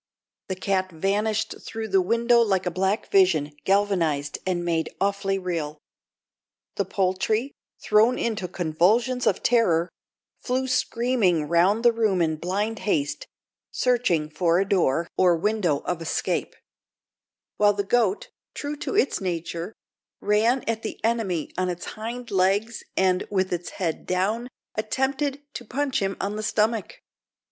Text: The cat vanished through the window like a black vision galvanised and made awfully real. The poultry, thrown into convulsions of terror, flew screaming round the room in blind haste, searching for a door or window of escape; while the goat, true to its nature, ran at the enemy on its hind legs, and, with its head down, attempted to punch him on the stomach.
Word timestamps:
The 0.47 0.55
cat 0.55 0.91
vanished 0.91 1.61
through 1.61 1.89
the 1.89 2.01
window 2.01 2.39
like 2.39 2.65
a 2.65 2.71
black 2.71 3.11
vision 3.11 3.51
galvanised 3.65 4.39
and 4.47 4.65
made 4.65 4.89
awfully 4.99 5.37
real. 5.37 5.77
The 6.77 6.85
poultry, 6.85 7.53
thrown 7.79 8.17
into 8.17 8.47
convulsions 8.47 9.27
of 9.27 9.43
terror, 9.43 9.89
flew 10.39 10.67
screaming 10.67 11.47
round 11.47 11.85
the 11.85 11.91
room 11.91 12.19
in 12.19 12.37
blind 12.37 12.79
haste, 12.79 13.27
searching 13.69 14.31
for 14.31 14.57
a 14.59 14.67
door 14.67 15.07
or 15.17 15.35
window 15.37 15.81
of 15.81 16.01
escape; 16.01 16.55
while 17.57 17.73
the 17.73 17.83
goat, 17.83 18.29
true 18.55 18.75
to 18.77 18.95
its 18.95 19.21
nature, 19.21 19.71
ran 20.19 20.63
at 20.63 20.81
the 20.81 20.99
enemy 21.03 21.51
on 21.59 21.69
its 21.69 21.85
hind 21.93 22.31
legs, 22.31 22.81
and, 22.97 23.27
with 23.29 23.53
its 23.53 23.69
head 23.77 24.07
down, 24.07 24.47
attempted 24.73 25.43
to 25.53 25.63
punch 25.63 26.01
him 26.01 26.17
on 26.19 26.37
the 26.37 26.41
stomach. 26.41 27.03